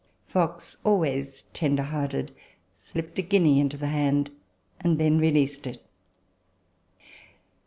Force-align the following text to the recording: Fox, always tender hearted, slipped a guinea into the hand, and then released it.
Fox, 0.25 0.79
always 0.83 1.43
tender 1.53 1.83
hearted, 1.83 2.33
slipped 2.75 3.19
a 3.19 3.21
guinea 3.21 3.59
into 3.59 3.77
the 3.77 3.89
hand, 3.89 4.31
and 4.79 4.97
then 4.97 5.19
released 5.19 5.67
it. 5.67 5.85